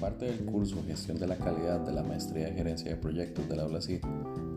parte 0.00 0.24
del 0.24 0.46
curso 0.46 0.82
Gestión 0.86 1.18
de 1.18 1.26
la 1.26 1.36
Calidad 1.36 1.80
de 1.80 1.92
la 1.92 2.02
Maestría 2.02 2.46
de 2.46 2.54
Gerencia 2.54 2.90
de 2.90 2.96
Proyectos 2.96 3.46
de 3.50 3.56
la 3.56 3.64
Aula 3.64 3.82
CID, 3.82 4.00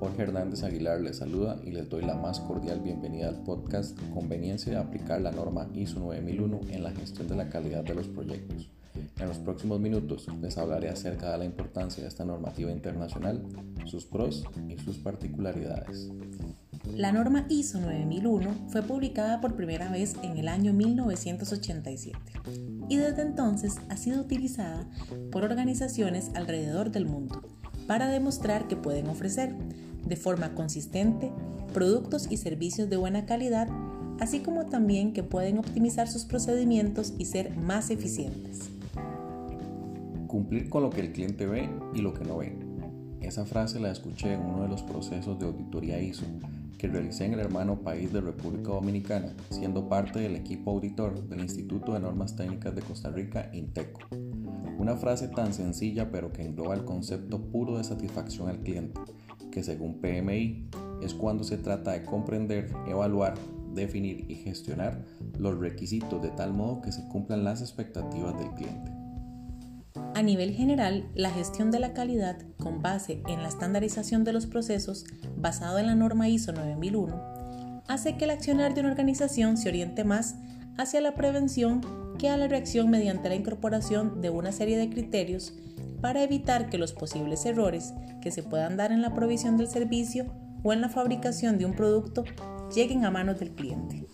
Jorge 0.00 0.22
Hernández 0.22 0.62
Aguilar 0.62 1.00
les 1.02 1.18
saluda 1.18 1.60
y 1.62 1.72
les 1.72 1.90
doy 1.90 2.04
la 2.06 2.14
más 2.14 2.40
cordial 2.40 2.80
bienvenida 2.80 3.28
al 3.28 3.42
podcast 3.42 3.98
Conveniencia 4.14 4.72
de 4.72 4.78
aplicar 4.78 5.20
la 5.20 5.32
norma 5.32 5.68
ISO 5.74 6.00
9001 6.00 6.60
en 6.70 6.82
la 6.82 6.90
gestión 6.92 7.28
de 7.28 7.36
la 7.36 7.50
calidad 7.50 7.84
de 7.84 7.94
los 7.94 8.08
proyectos. 8.08 8.70
En 9.20 9.28
los 9.28 9.36
próximos 9.36 9.78
minutos 9.78 10.26
les 10.40 10.56
hablaré 10.56 10.88
acerca 10.88 11.30
de 11.32 11.38
la 11.38 11.44
importancia 11.44 12.02
de 12.02 12.08
esta 12.08 12.24
normativa 12.24 12.70
internacional, 12.72 13.42
sus 13.84 14.06
pros 14.06 14.42
y 14.70 14.78
sus 14.78 14.96
particularidades. 14.96 16.10
La 16.94 17.12
norma 17.12 17.44
ISO 17.50 17.78
9001 17.78 18.68
fue 18.68 18.82
publicada 18.82 19.42
por 19.42 19.54
primera 19.54 19.90
vez 19.90 20.16
en 20.22 20.38
el 20.38 20.48
año 20.48 20.72
1987 20.72 22.16
y 22.88 22.96
desde 22.96 23.22
entonces 23.22 23.76
ha 23.88 23.96
sido 23.96 24.20
utilizada 24.20 24.86
por 25.30 25.44
organizaciones 25.44 26.30
alrededor 26.34 26.90
del 26.90 27.06
mundo 27.06 27.42
para 27.86 28.08
demostrar 28.08 28.68
que 28.68 28.76
pueden 28.76 29.08
ofrecer 29.08 29.54
de 30.06 30.16
forma 30.16 30.54
consistente 30.54 31.32
productos 31.72 32.28
y 32.30 32.36
servicios 32.36 32.88
de 32.88 32.96
buena 32.96 33.26
calidad, 33.26 33.68
así 34.20 34.40
como 34.40 34.66
también 34.66 35.12
que 35.12 35.22
pueden 35.22 35.58
optimizar 35.58 36.08
sus 36.08 36.24
procedimientos 36.24 37.14
y 37.18 37.26
ser 37.26 37.56
más 37.56 37.90
eficientes. 37.90 38.70
Cumplir 40.26 40.68
con 40.68 40.82
lo 40.82 40.90
que 40.90 41.00
el 41.00 41.12
cliente 41.12 41.46
ve 41.46 41.68
y 41.94 42.00
lo 42.00 42.14
que 42.14 42.24
no 42.24 42.38
ve. 42.38 42.65
Esa 43.26 43.44
frase 43.44 43.80
la 43.80 43.90
escuché 43.90 44.34
en 44.34 44.40
uno 44.40 44.62
de 44.62 44.68
los 44.68 44.84
procesos 44.84 45.36
de 45.40 45.46
auditoría 45.46 46.00
ISO 46.00 46.24
que 46.78 46.86
realicé 46.86 47.24
en 47.24 47.32
el 47.32 47.40
hermano 47.40 47.80
país 47.80 48.12
de 48.12 48.20
República 48.20 48.68
Dominicana, 48.68 49.34
siendo 49.50 49.88
parte 49.88 50.20
del 50.20 50.36
equipo 50.36 50.70
auditor 50.70 51.26
del 51.28 51.40
Instituto 51.40 51.94
de 51.94 51.98
Normas 51.98 52.36
Técnicas 52.36 52.76
de 52.76 52.82
Costa 52.82 53.10
Rica, 53.10 53.50
INTECO. 53.52 53.98
Una 54.78 54.94
frase 54.94 55.26
tan 55.26 55.52
sencilla 55.52 56.12
pero 56.12 56.32
que 56.32 56.44
engloba 56.44 56.74
el 56.74 56.84
concepto 56.84 57.40
puro 57.50 57.78
de 57.78 57.82
satisfacción 57.84 58.48
al 58.48 58.60
cliente, 58.60 59.00
que 59.50 59.64
según 59.64 60.00
PMI 60.00 60.68
es 61.02 61.12
cuando 61.12 61.42
se 61.42 61.58
trata 61.58 61.94
de 61.94 62.04
comprender, 62.04 62.70
evaluar, 62.86 63.34
definir 63.74 64.24
y 64.30 64.36
gestionar 64.36 65.04
los 65.36 65.58
requisitos 65.58 66.22
de 66.22 66.30
tal 66.30 66.52
modo 66.52 66.80
que 66.80 66.92
se 66.92 67.08
cumplan 67.08 67.42
las 67.42 67.60
expectativas 67.60 68.38
del 68.38 68.50
cliente. 68.50 68.95
A 70.16 70.22
nivel 70.22 70.54
general, 70.54 71.04
la 71.14 71.28
gestión 71.28 71.70
de 71.70 71.78
la 71.78 71.92
calidad 71.92 72.38
con 72.56 72.80
base 72.80 73.20
en 73.28 73.42
la 73.42 73.48
estandarización 73.48 74.24
de 74.24 74.32
los 74.32 74.46
procesos 74.46 75.04
basado 75.36 75.78
en 75.78 75.88
la 75.88 75.94
norma 75.94 76.26
ISO 76.26 76.52
9001 76.52 77.82
hace 77.86 78.16
que 78.16 78.24
el 78.24 78.30
accionar 78.30 78.72
de 78.72 78.80
una 78.80 78.92
organización 78.92 79.58
se 79.58 79.68
oriente 79.68 80.04
más 80.04 80.36
hacia 80.78 81.02
la 81.02 81.14
prevención 81.14 81.82
que 82.18 82.30
a 82.30 82.38
la 82.38 82.48
reacción 82.48 82.88
mediante 82.88 83.28
la 83.28 83.34
incorporación 83.34 84.22
de 84.22 84.30
una 84.30 84.52
serie 84.52 84.78
de 84.78 84.88
criterios 84.88 85.52
para 86.00 86.22
evitar 86.22 86.70
que 86.70 86.78
los 86.78 86.94
posibles 86.94 87.44
errores 87.44 87.92
que 88.22 88.30
se 88.30 88.42
puedan 88.42 88.78
dar 88.78 88.92
en 88.92 89.02
la 89.02 89.12
provisión 89.12 89.58
del 89.58 89.68
servicio 89.68 90.32
o 90.62 90.72
en 90.72 90.80
la 90.80 90.88
fabricación 90.88 91.58
de 91.58 91.66
un 91.66 91.74
producto 91.74 92.24
lleguen 92.74 93.04
a 93.04 93.10
manos 93.10 93.38
del 93.38 93.50
cliente. 93.50 94.06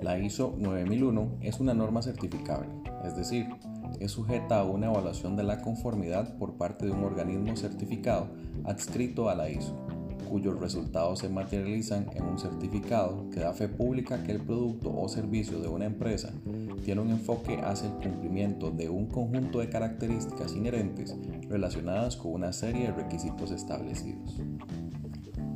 La 0.00 0.18
ISO 0.18 0.56
9001 0.58 1.36
es 1.40 1.60
una 1.60 1.72
norma 1.72 2.02
certificable, 2.02 2.66
es 3.04 3.14
decir, 3.14 3.46
es 4.00 4.12
sujeta 4.12 4.60
a 4.60 4.64
una 4.64 4.86
evaluación 4.86 5.36
de 5.36 5.42
la 5.42 5.60
conformidad 5.60 6.36
por 6.36 6.54
parte 6.54 6.86
de 6.86 6.92
un 6.92 7.04
organismo 7.04 7.56
certificado 7.56 8.28
adscrito 8.64 9.28
a 9.28 9.34
la 9.34 9.50
ISO, 9.50 9.76
cuyos 10.28 10.58
resultados 10.58 11.18
se 11.18 11.28
materializan 11.28 12.06
en 12.14 12.24
un 12.24 12.38
certificado 12.38 13.28
que 13.30 13.40
da 13.40 13.52
fe 13.52 13.68
pública 13.68 14.22
que 14.22 14.32
el 14.32 14.40
producto 14.40 14.90
o 14.96 15.08
servicio 15.08 15.60
de 15.60 15.68
una 15.68 15.84
empresa 15.84 16.32
tiene 16.84 17.00
un 17.00 17.10
enfoque 17.10 17.60
hacia 17.62 17.88
el 17.88 17.94
cumplimiento 17.94 18.70
de 18.70 18.88
un 18.88 19.06
conjunto 19.06 19.58
de 19.58 19.68
características 19.68 20.54
inherentes 20.54 21.14
relacionadas 21.48 22.16
con 22.16 22.32
una 22.32 22.52
serie 22.52 22.86
de 22.86 22.92
requisitos 22.92 23.50
establecidos. 23.50 24.40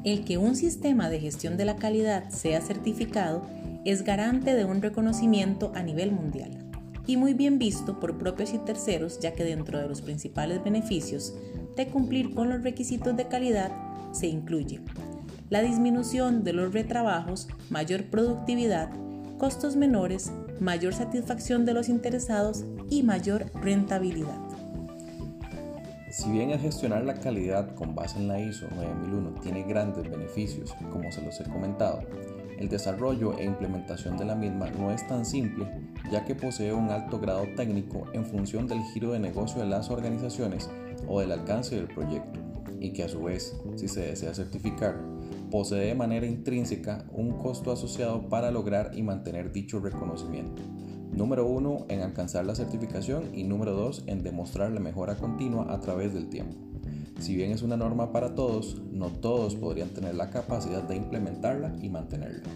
El 0.05 0.25
que 0.25 0.39
un 0.39 0.55
sistema 0.55 1.09
de 1.09 1.21
gestión 1.21 1.57
de 1.57 1.65
la 1.65 1.77
calidad 1.77 2.29
sea 2.29 2.61
certificado 2.61 3.43
es 3.85 4.03
garante 4.03 4.55
de 4.55 4.65
un 4.65 4.83
reconocimiento 4.83 5.73
a 5.75 5.83
nivel 5.83 6.13
mundial 6.13 6.66
y 7.07 7.17
muy 7.17 7.35
bien 7.35 7.59
visto 7.59 8.01
por 8.01 8.19
propios 8.19 8.53
y 8.53 8.59
terceros, 8.59 9.21
ya 9.21 9.35
que 9.35 9.45
dentro 9.45 9.79
de 9.79 9.89
los 9.89 10.03
principales 10.03 10.63
beneficios 10.63 11.35
de 11.77 11.87
cumplir 11.89 12.35
con 12.35 12.49
los 12.49 12.63
requisitos 12.63 13.17
de 13.17 13.29
calidad 13.29 13.71
se 14.13 14.27
incluye 14.27 14.81
la 15.49 15.63
disminución 15.63 16.43
de 16.43 16.53
los 16.53 16.73
retrabajos, 16.73 17.47
mayor 17.71 18.07
productividad, 18.07 18.91
costos 19.39 19.77
menores, 19.77 20.33
mayor 20.59 20.93
satisfacción 20.93 21.65
de 21.65 21.75
los 21.75 21.89
interesados 21.89 22.65
y 22.91 23.05
mayor 23.05 23.47
rentabilidad. 23.55 24.41
Si 26.11 26.31
bien 26.31 26.51
el 26.51 26.59
gestionar 26.59 27.05
la 27.05 27.15
calidad 27.15 27.75
con 27.75 27.95
base 27.95 28.19
en 28.19 28.27
la 28.27 28.41
ISO 28.41 28.67
9001 28.75 29.41
tiene 29.41 29.63
grandes 29.65 30.11
beneficios, 30.11 30.75
como 30.91 31.13
se 31.13 31.23
los 31.23 31.39
he 31.41 31.45
comentado, 31.45 32.01
el 32.59 32.69
desarrollo 32.69 33.39
e 33.39 33.45
implementación 33.45 34.17
de 34.17 34.25
la 34.25 34.35
misma 34.35 34.71
no 34.71 34.91
es 34.91 35.07
tan 35.07 35.25
simple, 35.25 35.67
ya 36.11 36.25
que 36.25 36.35
posee 36.35 36.73
un 36.73 36.91
alto 36.91 37.19
grado 37.19 37.45
técnico 37.57 38.07
en 38.13 38.25
función 38.25 38.67
del 38.67 38.83
giro 38.93 39.13
de 39.13 39.19
negocio 39.19 39.61
de 39.61 39.69
las 39.69 39.91
organizaciones 39.91 40.71
o 41.09 41.21
del 41.21 41.33
alcance 41.33 41.77
del 41.77 41.89
proyecto, 41.89 42.41
y 42.81 42.93
que 42.93 43.05
a 43.05 43.09
su 43.09 43.23
vez, 43.23 43.57
si 43.77 43.89
se 43.89 44.01
desea 44.01 44.35
certificar, 44.35 44.99
posee 45.51 45.87
de 45.87 45.95
manera 45.95 46.27
intrínseca 46.27 47.05
un 47.13 47.33
costo 47.39 47.73
asociado 47.73 48.29
para 48.29 48.51
lograr 48.51 48.91
y 48.95 49.03
mantener 49.03 49.53
dicho 49.53 49.81
reconocimiento. 49.81 50.63
Número 51.13 51.47
uno, 51.47 51.87
en 51.89 52.03
alcanzar 52.03 52.45
la 52.45 52.55
certificación 52.55 53.35
y 53.35 53.45
número 53.45 53.73
dos, 53.73 54.05
en 54.07 54.23
demostrar 54.23 54.73
la 54.73 54.81
mejora 54.81 55.17
continua 55.17 55.73
a 55.73 55.81
través 55.81 56.13
del 56.13 56.29
tiempo. 56.29 56.76
Si 57.19 57.35
bien 57.35 57.51
es 57.51 57.63
una 57.63 57.77
norma 57.77 58.13
para 58.13 58.35
todos, 58.35 58.81
no 58.93 59.09
todos 59.09 59.55
podrían 59.55 59.91
tener 59.91 60.15
la 60.15 60.31
capacidad 60.31 60.83
de 60.83 60.97
implementarla 60.97 61.75
y 61.81 61.89
mantenerla. 61.89 62.49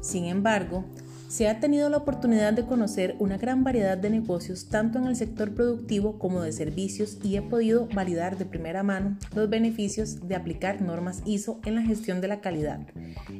Sin 0.00 0.26
embargo, 0.26 0.84
se 1.28 1.46
ha 1.46 1.60
tenido 1.60 1.90
la 1.90 1.98
oportunidad 1.98 2.54
de 2.54 2.64
conocer 2.64 3.14
una 3.18 3.36
gran 3.36 3.62
variedad 3.62 3.98
de 3.98 4.08
negocios 4.08 4.68
tanto 4.70 4.98
en 4.98 5.06
el 5.06 5.14
sector 5.14 5.52
productivo 5.52 6.18
como 6.18 6.40
de 6.40 6.52
servicios 6.52 7.18
y 7.22 7.36
he 7.36 7.42
podido 7.42 7.86
validar 7.94 8.38
de 8.38 8.46
primera 8.46 8.82
mano 8.82 9.18
los 9.34 9.50
beneficios 9.50 10.26
de 10.26 10.34
aplicar 10.34 10.80
normas 10.80 11.22
ISO 11.26 11.60
en 11.66 11.74
la 11.74 11.82
gestión 11.82 12.22
de 12.22 12.28
la 12.28 12.40
calidad, 12.40 12.80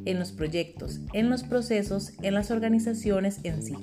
en 0.04 0.18
los 0.18 0.32
proyectos, 0.32 1.00
en 1.14 1.30
los 1.30 1.44
procesos, 1.44 2.12
en 2.20 2.34
las 2.34 2.50
organizaciones 2.50 3.40
en 3.44 3.62
sí. 3.62 3.76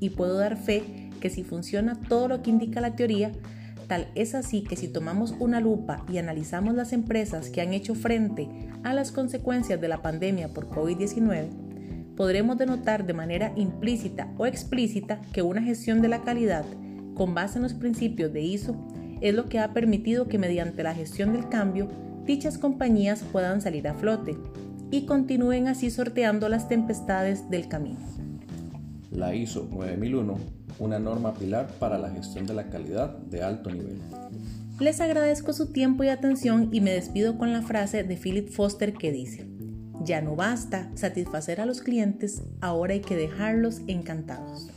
Y 0.00 0.10
puedo 0.10 0.36
dar 0.36 0.56
fe 0.56 1.10
que 1.20 1.30
si 1.30 1.44
funciona 1.44 2.00
todo 2.08 2.26
lo 2.26 2.42
que 2.42 2.50
indica 2.50 2.80
la 2.80 2.96
teoría, 2.96 3.30
Tal 3.88 4.08
es 4.14 4.34
así 4.34 4.62
que 4.62 4.76
si 4.76 4.88
tomamos 4.88 5.34
una 5.38 5.60
lupa 5.60 6.04
y 6.10 6.18
analizamos 6.18 6.74
las 6.74 6.92
empresas 6.92 7.50
que 7.50 7.60
han 7.60 7.74
hecho 7.74 7.94
frente 7.94 8.48
a 8.82 8.94
las 8.94 9.12
consecuencias 9.12 9.80
de 9.80 9.88
la 9.88 10.00
pandemia 10.00 10.48
por 10.48 10.68
COVID-19, 10.70 11.48
podremos 12.16 12.56
denotar 12.56 13.06
de 13.06 13.12
manera 13.12 13.52
implícita 13.56 14.32
o 14.38 14.46
explícita 14.46 15.20
que 15.32 15.42
una 15.42 15.62
gestión 15.62 16.00
de 16.00 16.08
la 16.08 16.22
calidad 16.22 16.64
con 17.14 17.34
base 17.34 17.58
en 17.58 17.62
los 17.62 17.74
principios 17.74 18.32
de 18.32 18.40
ISO 18.42 18.76
es 19.20 19.34
lo 19.34 19.48
que 19.48 19.58
ha 19.58 19.72
permitido 19.72 20.28
que 20.28 20.38
mediante 20.38 20.82
la 20.82 20.94
gestión 20.94 21.32
del 21.32 21.48
cambio 21.48 21.88
dichas 22.24 22.58
compañías 22.58 23.22
puedan 23.32 23.60
salir 23.60 23.86
a 23.88 23.94
flote 23.94 24.36
y 24.90 25.06
continúen 25.06 25.68
así 25.68 25.90
sorteando 25.90 26.48
las 26.48 26.68
tempestades 26.68 27.50
del 27.50 27.68
camino. 27.68 28.00
La 29.10 29.34
ISO 29.34 29.68
9001 29.70 30.63
una 30.78 30.98
norma 30.98 31.34
pilar 31.34 31.68
para 31.78 31.98
la 31.98 32.10
gestión 32.10 32.46
de 32.46 32.54
la 32.54 32.68
calidad 32.70 33.10
de 33.10 33.42
alto 33.42 33.70
nivel. 33.70 33.98
Les 34.80 35.00
agradezco 35.00 35.52
su 35.52 35.72
tiempo 35.72 36.02
y 36.02 36.08
atención 36.08 36.68
y 36.72 36.80
me 36.80 36.92
despido 36.92 37.38
con 37.38 37.52
la 37.52 37.62
frase 37.62 38.02
de 38.02 38.16
Philip 38.16 38.48
Foster 38.50 38.92
que 38.92 39.12
dice, 39.12 39.46
ya 40.02 40.20
no 40.20 40.36
basta 40.36 40.90
satisfacer 40.94 41.60
a 41.60 41.66
los 41.66 41.80
clientes, 41.80 42.42
ahora 42.60 42.94
hay 42.94 43.00
que 43.00 43.16
dejarlos 43.16 43.80
encantados. 43.86 44.68